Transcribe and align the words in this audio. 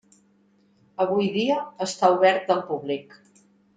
Avui 1.03 1.29
dia 1.37 1.57
està 1.87 2.13
obert 2.17 2.51
al 2.57 2.65
públic. 2.71 3.15